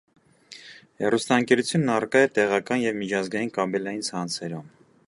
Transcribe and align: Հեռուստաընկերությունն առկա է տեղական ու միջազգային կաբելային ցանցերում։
Հեռուստաընկերությունն 1.03 1.93
առկա 1.97 2.25
է 2.29 2.33
տեղական 2.39 2.87
ու 2.93 2.95
միջազգային 3.05 3.55
կաբելային 3.61 4.07
ցանցերում։ 4.11 4.79